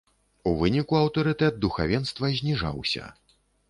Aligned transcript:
У 0.51 0.53
выніку 0.61 0.97
аўтарытэт 1.01 1.61
духавенства 1.69 2.35
зніжаўся. 2.43 3.17